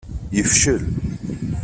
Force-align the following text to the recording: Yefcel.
Yefcel. 0.35 0.83